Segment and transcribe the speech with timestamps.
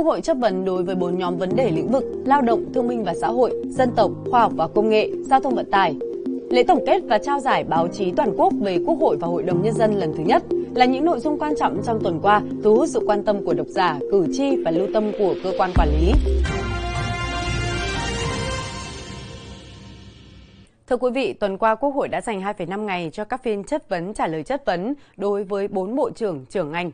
[0.00, 2.88] Quốc hội chất vấn đối với bốn nhóm vấn đề lĩnh vực lao động, thương
[2.88, 5.96] minh và xã hội, dân tộc, khoa học và công nghệ, giao thông vận tải.
[6.50, 9.42] Lễ tổng kết và trao giải báo chí toàn quốc về Quốc hội và Hội
[9.42, 10.42] đồng Nhân dân lần thứ nhất
[10.74, 13.54] là những nội dung quan trọng trong tuần qua, thu hút sự quan tâm của
[13.54, 16.12] độc giả, cử tri và lưu tâm của cơ quan quản lý.
[20.86, 23.88] Thưa quý vị, tuần qua Quốc hội đã dành 2,5 ngày cho các phiên chất
[23.88, 26.90] vấn trả lời chất vấn đối với 4 bộ trưởng trưởng ngành.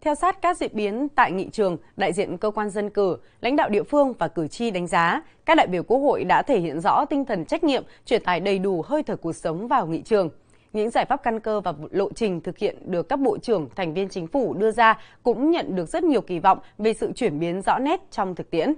[0.00, 3.56] Theo sát các diễn biến tại nghị trường, đại diện cơ quan dân cử, lãnh
[3.56, 6.60] đạo địa phương và cử tri đánh giá, các đại biểu Quốc hội đã thể
[6.60, 9.86] hiện rõ tinh thần trách nhiệm, truyền tải đầy đủ hơi thở cuộc sống vào
[9.86, 10.30] nghị trường.
[10.72, 13.94] Những giải pháp căn cơ và lộ trình thực hiện được các bộ trưởng, thành
[13.94, 17.38] viên chính phủ đưa ra cũng nhận được rất nhiều kỳ vọng về sự chuyển
[17.38, 18.74] biến rõ nét trong thực tiễn.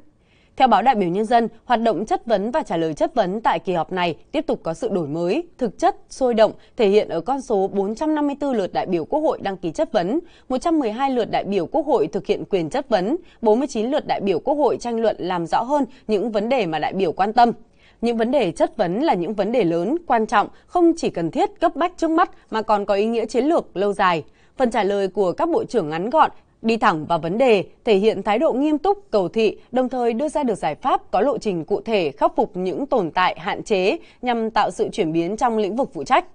[0.57, 3.41] Theo báo đại biểu nhân dân, hoạt động chất vấn và trả lời chất vấn
[3.41, 6.89] tại kỳ họp này tiếp tục có sự đổi mới, thực chất, sôi động, thể
[6.89, 10.19] hiện ở con số 454 lượt đại biểu Quốc hội đăng ký chất vấn,
[10.49, 14.39] 112 lượt đại biểu Quốc hội thực hiện quyền chất vấn, 49 lượt đại biểu
[14.39, 17.53] Quốc hội tranh luận làm rõ hơn những vấn đề mà đại biểu quan tâm.
[18.01, 21.31] Những vấn đề chất vấn là những vấn đề lớn, quan trọng, không chỉ cần
[21.31, 24.25] thiết cấp bách trước mắt mà còn có ý nghĩa chiến lược lâu dài.
[24.57, 26.31] Phần trả lời của các bộ trưởng ngắn gọn,
[26.63, 30.13] đi thẳng vào vấn đề, thể hiện thái độ nghiêm túc, cầu thị, đồng thời
[30.13, 33.37] đưa ra được giải pháp có lộ trình cụ thể khắc phục những tồn tại,
[33.39, 36.27] hạn chế nhằm tạo sự chuyển biến trong lĩnh vực phụ trách.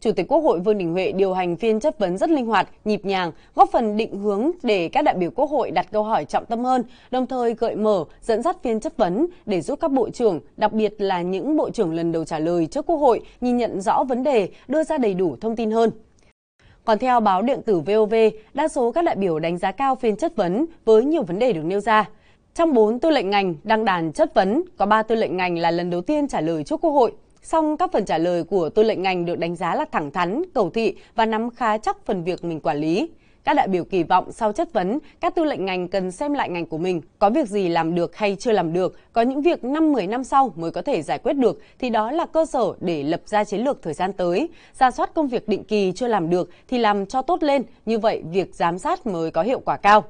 [0.00, 2.68] Chủ tịch Quốc hội Vương Đình Huệ điều hành phiên chất vấn rất linh hoạt,
[2.84, 6.24] nhịp nhàng, góp phần định hướng để các đại biểu Quốc hội đặt câu hỏi
[6.24, 9.90] trọng tâm hơn, đồng thời gợi mở, dẫn dắt phiên chất vấn để giúp các
[9.90, 13.20] bộ trưởng, đặc biệt là những bộ trưởng lần đầu trả lời trước Quốc hội,
[13.40, 15.90] nhìn nhận rõ vấn đề, đưa ra đầy đủ thông tin hơn.
[16.86, 18.14] Còn theo báo điện tử VOV,
[18.54, 21.52] đa số các đại biểu đánh giá cao phiên chất vấn với nhiều vấn đề
[21.52, 22.08] được nêu ra.
[22.54, 25.70] Trong 4 tư lệnh ngành đăng đàn chất vấn, có 3 tư lệnh ngành là
[25.70, 27.12] lần đầu tiên trả lời trước Quốc hội.
[27.42, 30.42] Song các phần trả lời của tư lệnh ngành được đánh giá là thẳng thắn,
[30.54, 33.08] cầu thị và nắm khá chắc phần việc mình quản lý.
[33.46, 36.50] Các đại biểu kỳ vọng sau chất vấn, các tư lệnh ngành cần xem lại
[36.50, 39.64] ngành của mình, có việc gì làm được hay chưa làm được, có những việc
[39.64, 43.02] 5-10 năm sau mới có thể giải quyết được thì đó là cơ sở để
[43.02, 44.48] lập ra chiến lược thời gian tới.
[44.78, 47.98] Ra soát công việc định kỳ chưa làm được thì làm cho tốt lên, như
[47.98, 50.04] vậy việc giám sát mới có hiệu quả cao.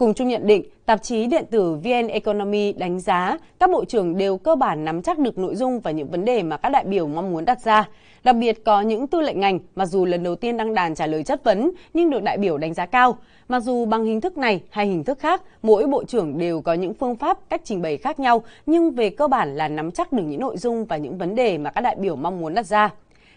[0.00, 4.16] Cùng chung nhận định, tạp chí điện tử VN Economy đánh giá các bộ trưởng
[4.16, 6.84] đều cơ bản nắm chắc được nội dung và những vấn đề mà các đại
[6.84, 7.88] biểu mong muốn đặt ra.
[8.24, 11.06] Đặc biệt có những tư lệnh ngành mặc dù lần đầu tiên đăng đàn trả
[11.06, 13.18] lời chất vấn nhưng được đại biểu đánh giá cao.
[13.48, 16.72] Mặc dù bằng hình thức này hay hình thức khác, mỗi bộ trưởng đều có
[16.72, 20.12] những phương pháp, cách trình bày khác nhau nhưng về cơ bản là nắm chắc
[20.12, 22.66] được những nội dung và những vấn đề mà các đại biểu mong muốn đặt
[22.66, 22.90] ra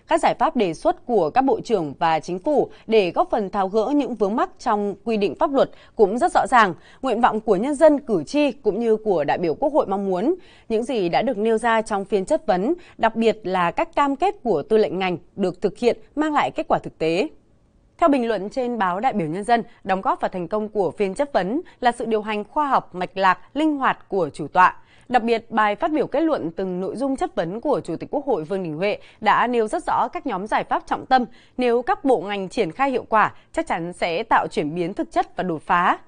[0.08, 3.50] các giải pháp đề xuất của các bộ trưởng và chính phủ để góp phần
[3.50, 6.74] tháo gỡ những vướng mắc trong quy định pháp luật cũng rất rõ ràng.
[7.02, 10.06] Nguyện vọng của nhân dân, cử tri cũng như của đại biểu Quốc hội mong
[10.06, 10.36] muốn
[10.70, 14.16] những gì đã được nêu ra trong phiên chất vấn, đặc biệt là các cam
[14.16, 17.28] kết của tư lệnh ngành được thực hiện mang lại kết quả thực tế.
[17.98, 20.92] Theo bình luận trên báo Đại biểu Nhân dân, đóng góp vào thành công của
[20.92, 24.48] phiên chất vấn là sự điều hành khoa học, mạch lạc, linh hoạt của chủ
[24.48, 24.78] tọa.
[25.10, 28.10] Đặc biệt, bài phát biểu kết luận từng nội dung chất vấn của Chủ tịch
[28.12, 31.26] Quốc hội Vương Đình Huệ đã nêu rất rõ các nhóm giải pháp trọng tâm.
[31.58, 35.12] Nếu các bộ ngành triển khai hiệu quả, chắc chắn sẽ tạo chuyển biến thực
[35.12, 36.00] chất và đột phá.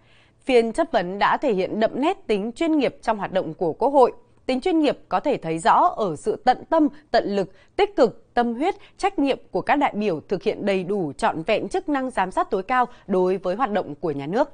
[0.44, 3.74] Phiên chất vấn đã thể hiện đậm nét tính chuyên nghiệp trong hoạt động của
[3.74, 4.12] Quốc hội.
[4.46, 8.34] Tính chuyên nghiệp có thể thấy rõ ở sự tận tâm, tận lực, tích cực,
[8.34, 11.90] tâm huyết, trách nhiệm của các đại biểu thực hiện đầy đủ trọn vẹn chức
[11.90, 14.50] năng giám sát tối cao đối với hoạt động của nhà nước.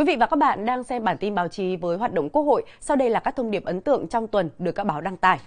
[0.00, 2.42] Quý vị và các bạn đang xem bản tin báo chí với hoạt động Quốc
[2.42, 2.62] hội.
[2.80, 5.38] Sau đây là các thông điệp ấn tượng trong tuần được các báo đăng tải.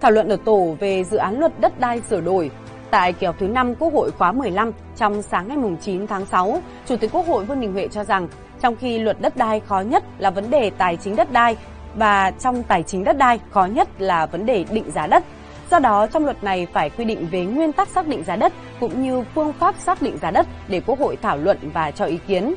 [0.00, 2.50] Thảo luận ở tổ về dự án luật đất đai sửa đổi.
[2.90, 6.62] Tại kỳ họp thứ 5 Quốc hội khóa 15 trong sáng ngày 9 tháng 6,
[6.86, 8.28] Chủ tịch Quốc hội Vương Đình Huệ cho rằng
[8.60, 11.56] trong khi luật đất đai khó nhất là vấn đề tài chính đất đai
[11.94, 15.24] và trong tài chính đất đai khó nhất là vấn đề định giá đất.
[15.70, 18.52] Do đó, trong luật này phải quy định về nguyên tắc xác định giá đất
[18.80, 22.04] cũng như phương pháp xác định giá đất để Quốc hội thảo luận và cho
[22.04, 22.54] ý kiến.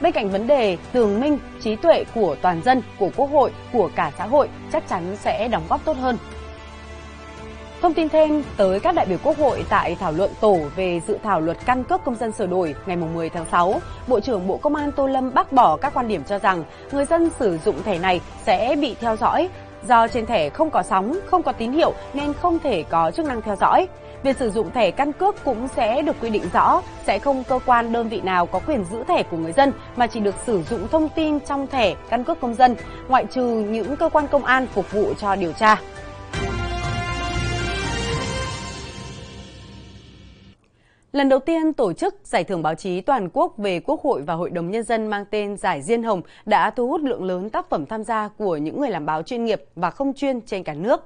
[0.00, 3.90] Bên cạnh vấn đề tường minh trí tuệ của toàn dân, của Quốc hội, của
[3.94, 6.18] cả xã hội chắc chắn sẽ đóng góp tốt hơn.
[7.82, 11.18] Thông tin thêm tới các đại biểu Quốc hội tại thảo luận tổ về dự
[11.22, 14.56] thảo luật căn cước công dân sửa đổi ngày 10 tháng 6, Bộ trưởng Bộ
[14.56, 17.82] Công an Tô Lâm bác bỏ các quan điểm cho rằng người dân sử dụng
[17.82, 19.48] thẻ này sẽ bị theo dõi
[19.88, 23.26] do trên thẻ không có sóng, không có tín hiệu nên không thể có chức
[23.26, 23.88] năng theo dõi.
[24.22, 27.58] Việc sử dụng thẻ căn cước cũng sẽ được quy định rõ, sẽ không cơ
[27.66, 30.62] quan đơn vị nào có quyền giữ thẻ của người dân mà chỉ được sử
[30.62, 32.76] dụng thông tin trong thẻ căn cước công dân,
[33.08, 35.76] ngoại trừ những cơ quan công an phục vụ cho điều tra.
[41.12, 44.34] Lần đầu tiên tổ chức giải thưởng báo chí toàn quốc về Quốc hội và
[44.34, 47.70] Hội đồng Nhân dân mang tên Giải Diên Hồng đã thu hút lượng lớn tác
[47.70, 50.74] phẩm tham gia của những người làm báo chuyên nghiệp và không chuyên trên cả
[50.74, 51.00] nước.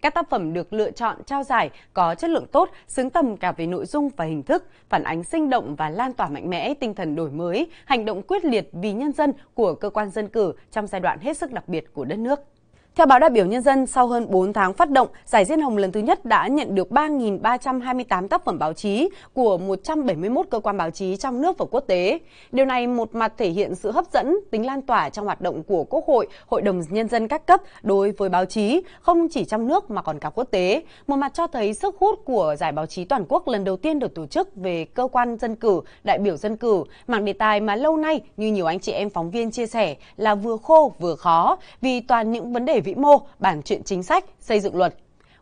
[0.00, 3.52] Các tác phẩm được lựa chọn trao giải có chất lượng tốt, xứng tầm cả
[3.52, 6.74] về nội dung và hình thức, phản ánh sinh động và lan tỏa mạnh mẽ
[6.74, 10.28] tinh thần đổi mới, hành động quyết liệt vì nhân dân của cơ quan dân
[10.28, 12.40] cử trong giai đoạn hết sức đặc biệt của đất nước.
[12.96, 15.76] Theo báo đại biểu nhân dân, sau hơn 4 tháng phát động, giải Diên Hồng
[15.76, 20.76] lần thứ nhất đã nhận được 3.328 tác phẩm báo chí của 171 cơ quan
[20.76, 22.18] báo chí trong nước và quốc tế.
[22.52, 25.62] Điều này một mặt thể hiện sự hấp dẫn, tính lan tỏa trong hoạt động
[25.62, 29.44] của Quốc hội, Hội đồng Nhân dân các cấp đối với báo chí, không chỉ
[29.44, 30.82] trong nước mà còn cả quốc tế.
[31.06, 33.98] Một mặt cho thấy sức hút của giải báo chí toàn quốc lần đầu tiên
[33.98, 37.60] được tổ chức về cơ quan dân cử, đại biểu dân cử, mảng đề tài
[37.60, 40.92] mà lâu nay như nhiều anh chị em phóng viên chia sẻ là vừa khô
[40.98, 44.76] vừa khó vì toàn những vấn đề vĩ mô, bản chuyện chính sách, xây dựng
[44.76, 44.94] luật.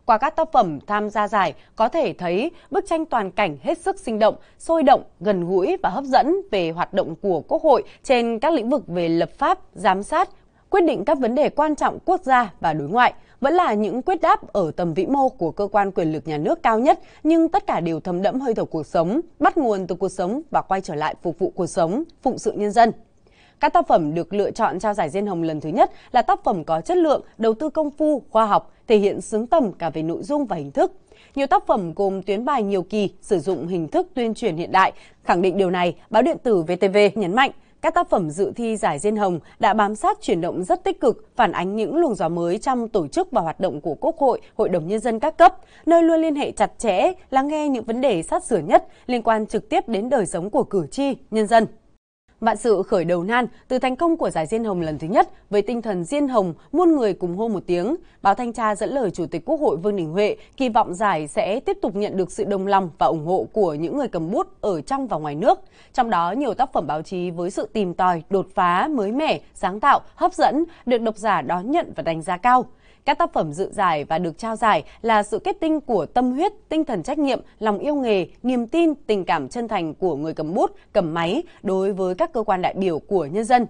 [0.05, 3.77] Qua các tác phẩm tham gia giải có thể thấy bức tranh toàn cảnh hết
[3.77, 7.61] sức sinh động, sôi động, gần gũi và hấp dẫn về hoạt động của Quốc
[7.63, 10.29] hội trên các lĩnh vực về lập pháp, giám sát,
[10.69, 14.01] quyết định các vấn đề quan trọng quốc gia và đối ngoại vẫn là những
[14.01, 16.99] quyết đáp ở tầm vĩ mô của cơ quan quyền lực nhà nước cao nhất,
[17.23, 20.41] nhưng tất cả đều thấm đẫm hơi thở cuộc sống, bắt nguồn từ cuộc sống
[20.51, 22.91] và quay trở lại phục vụ cuộc sống, phụng sự nhân dân.
[23.59, 26.43] Các tác phẩm được lựa chọn trao giải Diên Hồng lần thứ nhất là tác
[26.43, 29.89] phẩm có chất lượng, đầu tư công phu, khoa học, thể hiện xứng tầm cả
[29.89, 30.91] về nội dung và hình thức.
[31.35, 34.71] Nhiều tác phẩm gồm tuyến bài nhiều kỳ, sử dụng hình thức tuyên truyền hiện
[34.71, 34.91] đại.
[35.23, 37.51] Khẳng định điều này, báo điện tử VTV nhấn mạnh
[37.85, 40.99] các tác phẩm dự thi giải Diên Hồng đã bám sát chuyển động rất tích
[40.99, 44.17] cực, phản ánh những luồng gió mới trong tổ chức và hoạt động của Quốc
[44.17, 45.55] hội, Hội đồng Nhân dân các cấp,
[45.85, 49.21] nơi luôn liên hệ chặt chẽ, lắng nghe những vấn đề sát sửa nhất liên
[49.21, 51.67] quan trực tiếp đến đời sống của cử tri, nhân dân.
[52.41, 55.29] Vạn sự khởi đầu nan từ thành công của giải Diên Hồng lần thứ nhất
[55.49, 57.95] với tinh thần Diên Hồng muôn người cùng hô một tiếng.
[58.21, 61.27] Báo Thanh tra dẫn lời Chủ tịch Quốc hội Vương Đình Huệ kỳ vọng giải
[61.27, 64.31] sẽ tiếp tục nhận được sự đồng lòng và ủng hộ của những người cầm
[64.31, 65.59] bút ở trong và ngoài nước.
[65.93, 69.39] Trong đó nhiều tác phẩm báo chí với sự tìm tòi, đột phá, mới mẻ,
[69.53, 72.65] sáng tạo, hấp dẫn được độc giả đón nhận và đánh giá cao.
[73.05, 76.31] Các tác phẩm dự giải và được trao giải là sự kết tinh của tâm
[76.31, 80.15] huyết, tinh thần trách nhiệm, lòng yêu nghề, niềm tin, tình cảm chân thành của
[80.15, 83.65] người cầm bút, cầm máy đối với các cơ quan đại biểu của nhân dân.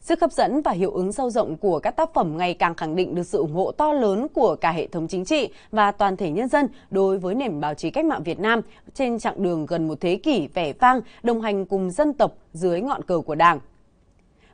[0.00, 2.96] Sức hấp dẫn và hiệu ứng sâu rộng của các tác phẩm ngày càng khẳng
[2.96, 6.16] định được sự ủng hộ to lớn của cả hệ thống chính trị và toàn
[6.16, 8.60] thể nhân dân đối với nền báo chí cách mạng Việt Nam
[8.94, 12.80] trên chặng đường gần một thế kỷ vẻ vang đồng hành cùng dân tộc dưới
[12.80, 13.60] ngọn cờ của Đảng.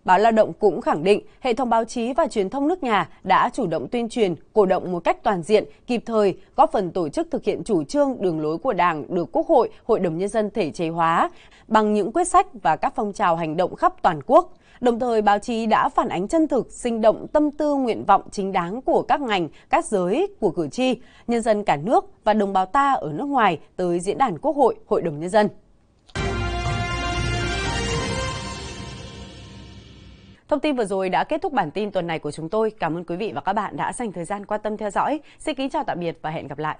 [0.06, 3.08] Báo Lao động cũng khẳng định hệ thống báo chí và truyền thông nước nhà
[3.24, 6.90] đã chủ động tuyên truyền, cổ động một cách toàn diện, kịp thời, góp phần
[6.90, 10.18] tổ chức thực hiện chủ trương đường lối của Đảng được Quốc hội, Hội đồng
[10.18, 11.30] Nhân dân thể chế hóa
[11.68, 14.54] bằng những quyết sách và các phong trào hành động khắp toàn quốc.
[14.80, 18.22] Đồng thời, báo chí đã phản ánh chân thực, sinh động tâm tư nguyện vọng
[18.30, 22.34] chính đáng của các ngành, các giới, của cử tri, nhân dân cả nước và
[22.34, 25.48] đồng bào ta ở nước ngoài tới Diễn đàn Quốc hội, Hội đồng Nhân dân.
[30.48, 32.70] Thông tin vừa rồi đã kết thúc bản tin tuần này của chúng tôi.
[32.70, 35.20] Cảm ơn quý vị và các bạn đã dành thời gian quan tâm theo dõi.
[35.38, 36.76] Xin kính chào tạm biệt và hẹn gặp lại.